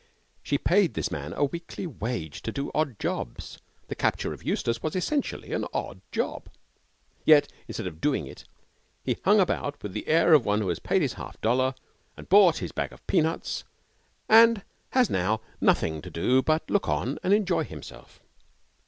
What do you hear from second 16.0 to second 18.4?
to do but look on and enjoy himself.